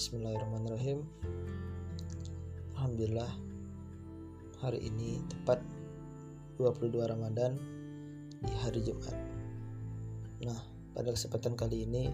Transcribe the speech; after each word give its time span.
Bismillahirrahmanirrahim. 0.00 1.04
Alhamdulillah 2.72 3.28
Hari 4.64 4.88
ini 4.88 5.20
tepat 5.28 5.60
22 6.56 7.04
Ramadan 7.04 7.60
Di 8.40 8.48
hari 8.64 8.80
Jumat. 8.80 9.12
Nah 10.40 10.56
pada 10.96 11.12
kesempatan 11.12 11.52
kali 11.52 11.84
ini 11.84 12.08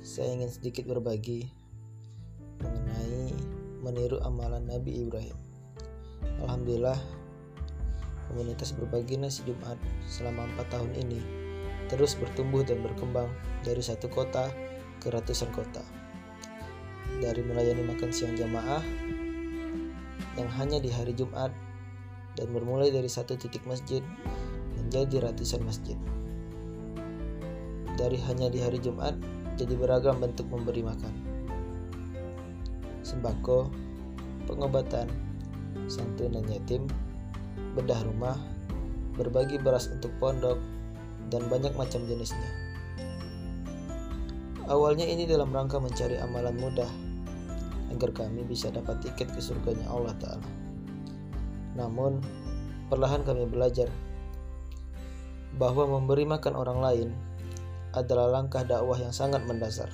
Saya 0.00 0.40
ingin 0.40 0.48
sedikit 0.48 0.88
berbagi 0.88 1.44
Mengenai 2.64 3.28
Meniru 3.84 4.16
amalan 4.24 4.64
Nabi 4.64 5.04
Ibrahim. 5.04 5.36
Alhamdulillah 6.48 6.96
Komunitas 8.32 8.72
berbagi 8.72 9.20
nasi 9.20 9.44
Jumat 9.44 9.76
selama 10.08 10.48
4 10.64 10.72
tahun 10.72 10.92
ini 10.96 11.20
terus 11.92 12.16
bertumbuh 12.16 12.64
dan 12.64 12.80
berkembang 12.80 13.28
dari 13.68 13.84
satu 13.84 14.08
kota 14.08 14.48
ke 14.96 15.12
ratusan 15.12 15.52
kota. 15.52 16.05
Dari 17.16 17.40
melayani 17.40 17.80
makan 17.80 18.12
siang 18.12 18.36
jamaah 18.36 18.84
yang 20.36 20.50
hanya 20.60 20.76
di 20.76 20.92
hari 20.92 21.16
Jumat 21.16 21.48
dan 22.36 22.52
bermulai 22.52 22.92
dari 22.92 23.08
satu 23.08 23.40
titik 23.40 23.64
masjid 23.64 24.04
menjadi 24.76 25.24
ratusan 25.24 25.64
masjid. 25.64 25.96
Dari 27.96 28.20
hanya 28.28 28.52
di 28.52 28.60
hari 28.60 28.76
Jumat 28.76 29.16
jadi 29.56 29.72
beragam 29.72 30.20
bentuk 30.20 30.44
memberi 30.52 30.84
makan. 30.84 31.14
Sembako, 33.00 33.72
pengobatan, 34.44 35.08
santunan 35.88 36.44
yatim, 36.52 36.84
bedah 37.72 38.04
rumah, 38.04 38.36
berbagi 39.16 39.56
beras 39.56 39.88
untuk 39.88 40.12
pondok, 40.20 40.60
dan 41.32 41.48
banyak 41.48 41.72
macam 41.80 42.04
jenisnya. 42.04 42.50
Awalnya 44.68 45.08
ini 45.08 45.24
dalam 45.24 45.54
rangka 45.54 45.80
mencari 45.80 46.20
amalan 46.20 46.58
mudah 46.58 47.05
agar 47.96 48.12
kami 48.12 48.44
bisa 48.44 48.68
dapat 48.68 49.00
tiket 49.00 49.32
ke 49.32 49.40
surganya 49.40 49.88
Allah 49.88 50.12
Ta'ala. 50.20 50.48
Namun, 51.80 52.20
perlahan 52.92 53.24
kami 53.24 53.48
belajar 53.48 53.88
bahwa 55.56 55.88
memberi 55.88 56.28
makan 56.28 56.52
orang 56.52 56.78
lain 56.84 57.08
adalah 57.96 58.28
langkah 58.28 58.60
dakwah 58.60 59.00
yang 59.00 59.16
sangat 59.16 59.40
mendasar. 59.48 59.88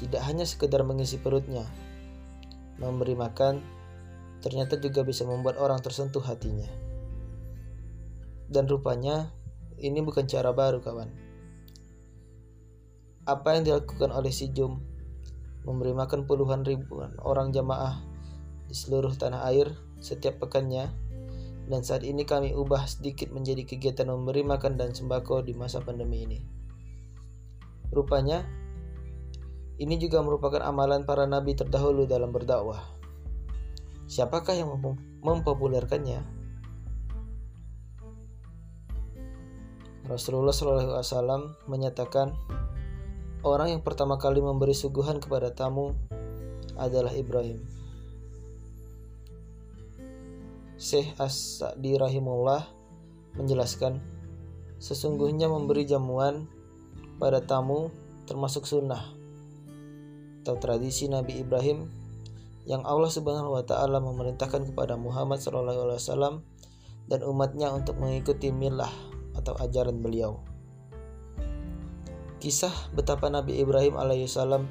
Tidak 0.00 0.24
hanya 0.24 0.48
sekedar 0.48 0.80
mengisi 0.80 1.20
perutnya, 1.20 1.68
memberi 2.80 3.12
makan 3.12 3.60
ternyata 4.40 4.80
juga 4.80 5.04
bisa 5.04 5.28
membuat 5.28 5.60
orang 5.60 5.84
tersentuh 5.84 6.24
hatinya. 6.24 6.68
Dan 8.48 8.64
rupanya 8.64 9.36
ini 9.76 10.00
bukan 10.00 10.24
cara 10.24 10.56
baru 10.56 10.80
kawan. 10.80 11.12
Apa 13.28 13.60
yang 13.60 13.68
dilakukan 13.68 14.10
oleh 14.10 14.32
si 14.32 14.48
Jum 14.50 14.89
memberi 15.64 15.92
makan 15.92 16.24
puluhan 16.24 16.64
ribuan 16.64 17.12
orang 17.20 17.52
jamaah 17.52 18.00
di 18.66 18.74
seluruh 18.76 19.12
tanah 19.16 19.44
air 19.50 19.70
setiap 20.00 20.40
pekannya 20.40 20.88
dan 21.70 21.86
saat 21.86 22.02
ini 22.02 22.26
kami 22.26 22.50
ubah 22.50 22.82
sedikit 22.90 23.30
menjadi 23.30 23.62
kegiatan 23.62 24.10
memberi 24.10 24.42
makan 24.42 24.74
dan 24.74 24.90
sembako 24.90 25.46
di 25.46 25.54
masa 25.54 25.78
pandemi 25.78 26.26
ini. 26.26 26.38
Rupanya, 27.94 28.42
ini 29.78 29.94
juga 29.96 30.18
merupakan 30.22 30.62
amalan 30.66 31.06
para 31.06 31.30
nabi 31.30 31.54
terdahulu 31.54 32.10
dalam 32.10 32.34
berdakwah. 32.34 32.82
Siapakah 34.10 34.58
yang 34.58 34.74
mempopulerkannya? 35.22 36.42
Rasulullah 40.10 40.50
SAW 40.50 41.54
menyatakan 41.70 42.34
orang 43.44 43.76
yang 43.76 43.82
pertama 43.84 44.20
kali 44.20 44.44
memberi 44.44 44.76
suguhan 44.76 45.20
kepada 45.20 45.52
tamu 45.52 45.96
adalah 46.76 47.12
Ibrahim. 47.12 47.60
Syekh 50.80 51.12
As-Sa'di 51.20 52.00
rahimullah 52.00 52.64
menjelaskan 53.36 54.00
sesungguhnya 54.80 55.44
memberi 55.44 55.84
jamuan 55.84 56.48
pada 57.20 57.44
tamu 57.44 57.92
termasuk 58.24 58.64
sunnah 58.64 59.12
atau 60.40 60.56
tradisi 60.56 61.04
Nabi 61.04 61.44
Ibrahim 61.44 61.84
yang 62.64 62.80
Allah 62.88 63.12
Subhanahu 63.12 63.60
wa 63.60 63.64
taala 63.64 64.00
memerintahkan 64.00 64.72
kepada 64.72 64.96
Muhammad 64.96 65.40
SAW 65.44 66.40
dan 67.12 67.20
umatnya 67.28 67.72
untuk 67.76 68.00
mengikuti 68.00 68.48
milah 68.48 68.92
atau 69.36 69.52
ajaran 69.60 70.00
beliau. 70.00 70.40
Kisah 72.40 72.72
betapa 72.96 73.28
Nabi 73.28 73.60
Ibrahim 73.60 74.00
alaihissalam 74.00 74.64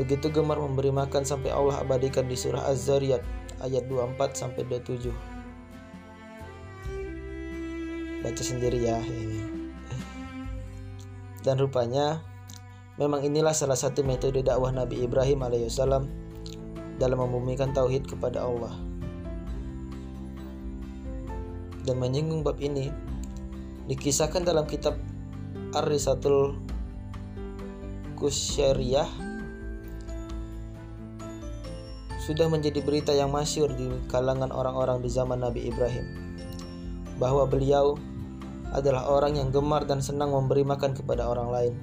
begitu 0.00 0.32
gemar 0.32 0.56
memberi 0.56 0.88
makan 0.88 1.22
sampai 1.22 1.52
Allah 1.52 1.84
abadikan 1.84 2.24
di 2.24 2.32
surah 2.32 2.64
Az-Zariyat 2.72 3.20
ayat 3.60 3.84
24 3.86 4.32
sampai 4.32 4.64
27. 4.64 5.12
Baca 8.24 8.42
sendiri 8.42 8.88
ya 8.88 8.96
ini. 9.04 9.44
Dan 11.44 11.60
rupanya 11.60 12.24
memang 12.96 13.20
inilah 13.20 13.52
salah 13.52 13.76
satu 13.76 14.00
metode 14.00 14.40
dakwah 14.40 14.72
Nabi 14.72 15.04
Ibrahim 15.04 15.44
alaihissalam 15.44 16.08
dalam 16.96 17.20
membumikan 17.20 17.76
tauhid 17.76 18.08
kepada 18.08 18.48
Allah. 18.48 18.72
Dan 21.84 22.00
menyinggung 22.00 22.40
bab 22.40 22.56
ini, 22.64 22.88
Dikisahkan 23.84 24.48
dalam 24.48 24.64
kitab 24.64 24.96
Ar-Risatul 25.76 26.56
Kusyariyah 28.14 29.10
sudah 32.24 32.48
menjadi 32.48 32.80
berita 32.80 33.12
yang 33.12 33.28
masyur 33.28 33.68
di 33.74 33.90
kalangan 34.08 34.48
orang-orang 34.48 35.04
di 35.04 35.12
zaman 35.12 35.44
Nabi 35.44 35.68
Ibrahim 35.68 36.08
bahwa 37.20 37.44
beliau 37.44 38.00
adalah 38.74 39.06
orang 39.06 39.38
yang 39.38 39.48
gemar 39.54 39.86
dan 39.86 40.02
senang 40.02 40.34
memberi 40.34 40.66
makan 40.66 40.96
kepada 40.96 41.28
orang 41.28 41.48
lain. 41.52 41.74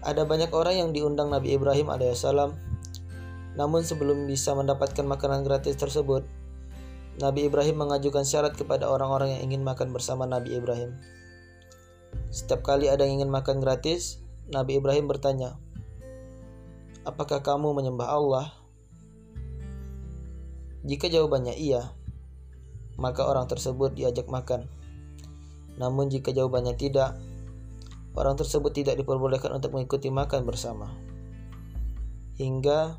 Ada 0.00 0.24
banyak 0.24 0.50
orang 0.54 0.74
yang 0.76 0.90
diundang 0.96 1.28
Nabi 1.28 1.56
Ibrahim 1.56 1.92
alaihissalam, 1.92 2.56
namun 3.58 3.82
sebelum 3.84 4.24
bisa 4.30 4.54
mendapatkan 4.56 5.04
makanan 5.04 5.44
gratis 5.44 5.76
tersebut, 5.76 6.24
Nabi 7.20 7.50
Ibrahim 7.50 7.84
mengajukan 7.84 8.24
syarat 8.24 8.56
kepada 8.56 8.88
orang-orang 8.88 9.36
yang 9.36 9.52
ingin 9.52 9.62
makan 9.66 9.92
bersama 9.92 10.24
Nabi 10.24 10.56
Ibrahim. 10.56 10.96
Setiap 12.30 12.62
kali 12.62 12.86
ada 12.86 13.02
yang 13.02 13.22
ingin 13.22 13.30
makan 13.30 13.58
gratis, 13.58 14.22
Nabi 14.54 14.78
Ibrahim 14.78 15.10
bertanya, 15.10 15.58
"Apakah 17.02 17.42
kamu 17.42 17.74
menyembah 17.74 18.06
Allah?" 18.06 18.46
Jika 20.86 21.10
jawabannya 21.10 21.58
iya, 21.58 21.92
maka 22.96 23.26
orang 23.26 23.50
tersebut 23.50 23.98
diajak 23.98 24.30
makan. 24.30 24.70
Namun 25.76 26.08
jika 26.08 26.30
jawabannya 26.30 26.78
tidak, 26.78 27.18
orang 28.14 28.38
tersebut 28.38 28.72
tidak 28.72 28.94
diperbolehkan 29.00 29.50
untuk 29.50 29.74
mengikuti 29.74 30.08
makan 30.08 30.46
bersama. 30.46 30.92
Hingga 32.40 32.96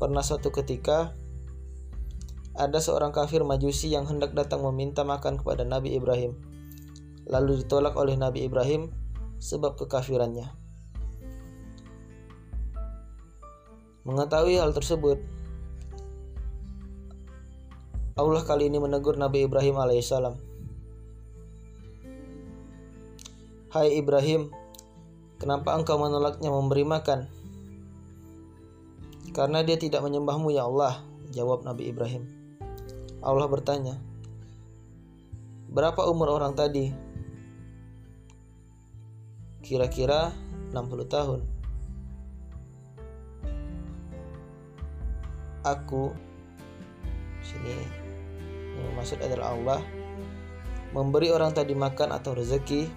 pernah 0.00 0.22
suatu 0.26 0.50
ketika 0.50 1.14
ada 2.54 2.78
seorang 2.78 3.10
kafir 3.10 3.42
majusi 3.42 3.90
yang 3.90 4.06
hendak 4.06 4.30
datang 4.34 4.62
meminta 4.62 5.02
makan 5.02 5.38
kepada 5.38 5.66
Nabi 5.66 5.98
Ibrahim. 5.98 6.53
Lalu 7.24 7.64
ditolak 7.64 7.96
oleh 7.96 8.16
Nabi 8.20 8.44
Ibrahim 8.44 8.92
sebab 9.40 9.80
kekafirannya. 9.80 10.48
Mengetahui 14.04 14.60
hal 14.60 14.76
tersebut, 14.76 15.16
Allah 18.14 18.44
kali 18.44 18.68
ini 18.68 18.76
menegur 18.76 19.16
Nabi 19.16 19.48
Ibrahim 19.48 19.80
alaihissalam. 19.80 20.36
Hai 23.74 23.96
Ibrahim, 23.98 24.54
kenapa 25.42 25.74
engkau 25.74 25.98
menolaknya 25.98 26.46
memberi 26.46 26.86
makan? 26.86 27.26
Karena 29.34 29.66
dia 29.66 29.74
tidak 29.74 30.06
menyembahmu 30.06 30.54
ya 30.54 30.62
Allah, 30.62 31.02
jawab 31.34 31.66
Nabi 31.66 31.90
Ibrahim. 31.90 32.22
Allah 33.18 33.50
bertanya, 33.50 33.98
"Berapa 35.74 36.06
umur 36.06 36.38
orang 36.38 36.54
tadi?" 36.54 36.94
Kira-kira 39.64 40.36
60 40.76 41.08
tahun. 41.08 41.40
Aku 45.64 46.12
sini 47.40 47.72
yang 48.76 48.92
maksud 49.00 49.16
adalah 49.24 49.56
Allah 49.56 49.80
memberi 50.92 51.32
orang 51.32 51.56
tadi 51.56 51.72
makan 51.72 52.12
atau 52.12 52.36
rezeki 52.36 52.88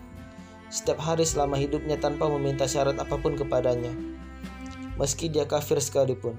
setiap 0.68 1.00
hari 1.00 1.24
selama 1.24 1.56
hidupnya 1.56 1.96
tanpa 1.96 2.28
meminta 2.28 2.68
syarat 2.68 3.00
apa 3.00 3.16
pun 3.20 3.40
kepadanya 3.40 3.92
meski 5.00 5.32
dia 5.32 5.48
kafir 5.48 5.80
sekalipun 5.80 6.36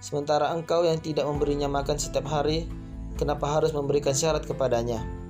sementara 0.00 0.52
engkau 0.52 0.84
yang 0.84 1.00
tidak 1.00 1.28
memberinya 1.28 1.68
makan 1.68 2.00
setiap 2.00 2.24
hari 2.28 2.68
kenapa 3.16 3.48
harus 3.48 3.70
memberikan 3.76 4.16
syarat 4.16 4.44
kepadanya? 4.44 5.21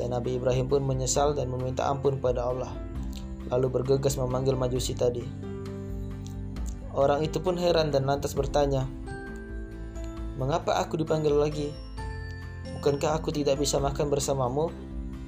Dan 0.00 0.16
Nabi 0.16 0.40
Ibrahim 0.40 0.64
pun 0.64 0.80
menyesal 0.80 1.36
dan 1.36 1.52
meminta 1.52 1.84
ampun 1.84 2.16
kepada 2.16 2.48
Allah. 2.48 2.72
lalu 3.50 3.82
bergegas 3.82 4.14
memanggil 4.14 4.54
majusi 4.54 4.94
tadi. 4.94 5.26
Orang 6.94 7.26
itu 7.26 7.42
pun 7.42 7.58
heran 7.58 7.90
dan 7.90 8.06
lantas 8.06 8.30
bertanya, 8.30 8.86
"Mengapa 10.38 10.78
aku 10.78 10.94
dipanggil 10.94 11.34
lagi? 11.34 11.74
Bukankah 12.78 13.18
aku 13.18 13.34
tidak 13.34 13.58
bisa 13.58 13.82
makan 13.82 14.06
bersamamu 14.06 14.70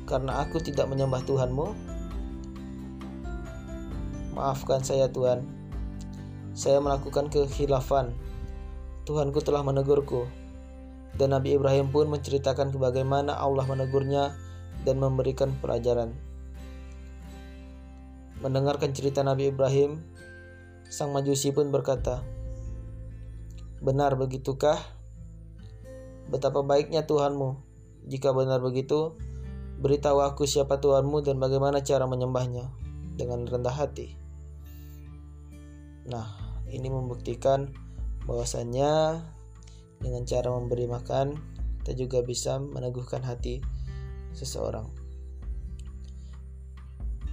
karena 0.06 0.38
aku 0.38 0.62
tidak 0.62 0.86
menyembah 0.86 1.19
Tuhanmu?" 1.26 1.74
Maafkan 4.38 4.86
saya, 4.86 5.10
Tuhan. 5.10 5.42
Saya 6.54 6.78
melakukan 6.78 7.26
kekhilafan. 7.26 8.14
Tuhanku 9.02 9.42
telah 9.42 9.66
menegurku. 9.66 10.24
Dan 11.12 11.36
Nabi 11.36 11.60
Ibrahim 11.60 11.92
pun 11.92 12.08
menceritakan 12.08 12.72
bagaimana 12.72 13.36
Allah 13.36 13.69
menegurnya 13.69 14.32
dan 14.82 14.99
memberikan 14.99 15.55
pelajaran. 15.62 16.14
Mendengarkan 18.43 18.90
cerita 18.90 19.23
Nabi 19.23 19.55
Ibrahim, 19.55 20.02
sang 20.90 21.14
majusi 21.14 21.55
pun 21.55 21.70
berkata, 21.70 22.20
"Benar 23.79 24.19
begitukah? 24.19 24.79
Betapa 26.26 26.67
baiknya 26.67 27.06
Tuhanmu. 27.06 27.62
Jika 28.11 28.34
benar 28.34 28.58
begitu, 28.58 29.14
beritahu 29.79 30.26
aku 30.26 30.43
siapa 30.43 30.82
Tuhanmu 30.82 31.23
dan 31.23 31.38
bagaimana 31.38 31.87
cara 31.87 32.11
menyembahnya 32.11 32.67
dengan 33.14 33.46
rendah 33.46 33.75
hati." 33.75 34.19
Nah, 36.11 36.26
ini 36.67 36.90
membuktikan 36.90 37.70
bahwasannya 38.26 39.23
dengan 40.02 40.23
cara 40.26 40.50
memberi 40.50 40.90
makan, 40.90 41.38
kita 41.82 41.94
juga 41.94 42.19
bisa 42.26 42.58
meneguhkan 42.58 43.23
hati 43.23 43.62
seseorang. 44.37 44.88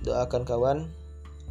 Doakan 0.03 0.43
kawan, 0.47 0.87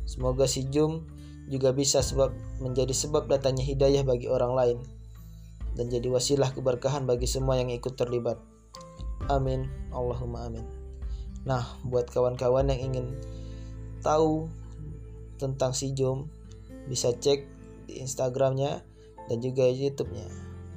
semoga 0.08 0.48
si 0.48 0.64
Jum 0.68 1.04
juga 1.48 1.72
bisa 1.72 2.00
sebab 2.00 2.32
menjadi 2.60 2.92
sebab 2.92 3.28
datanya 3.28 3.64
hidayah 3.64 4.04
bagi 4.04 4.28
orang 4.28 4.52
lain 4.52 4.78
dan 5.78 5.86
jadi 5.86 6.10
wasilah 6.10 6.50
keberkahan 6.50 7.06
bagi 7.06 7.30
semua 7.30 7.54
yang 7.54 7.70
ikut 7.70 7.94
terlibat. 7.94 8.42
Amin. 9.30 9.70
Allahumma 9.94 10.50
amin. 10.50 10.66
Nah, 11.46 11.62
buat 11.86 12.10
kawan-kawan 12.10 12.66
yang 12.74 12.92
ingin 12.92 13.06
tahu 14.02 14.50
tentang 15.38 15.70
si 15.70 15.94
Jum, 15.94 16.26
bisa 16.90 17.14
cek 17.14 17.46
di 17.86 18.02
Instagramnya 18.02 18.82
dan 19.30 19.38
juga 19.38 19.70
YouTube-nya. 19.70 20.26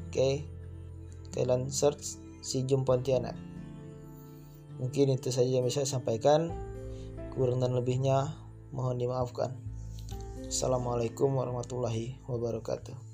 Oke, 0.07 0.45
kalian 1.33 1.73
search 1.73 2.21
si 2.45 2.61
Jum 2.69 2.85
Pontianak. 2.85 3.50
Mungkin 4.81 5.13
itu 5.13 5.29
saja 5.29 5.61
yang 5.61 5.63
bisa 5.63 5.85
saya 5.85 6.01
sampaikan. 6.01 6.49
Kurang 7.37 7.61
dan 7.61 7.77
lebihnya 7.77 8.33
mohon 8.73 8.97
dimaafkan. 8.97 9.53
Assalamualaikum 10.49 11.37
warahmatullahi 11.37 12.17
wabarakatuh. 12.25 13.10